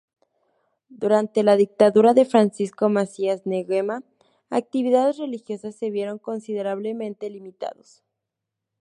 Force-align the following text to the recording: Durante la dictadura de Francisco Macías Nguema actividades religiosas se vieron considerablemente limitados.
Durante 0.89 1.43
la 1.43 1.55
dictadura 1.55 2.15
de 2.15 2.25
Francisco 2.25 2.89
Macías 2.89 3.43
Nguema 3.45 4.01
actividades 4.49 5.19
religiosas 5.19 5.75
se 5.75 5.91
vieron 5.91 6.17
considerablemente 6.17 7.29
limitados. 7.29 8.01